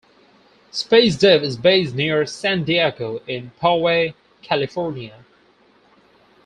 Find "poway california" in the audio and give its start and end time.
3.61-5.23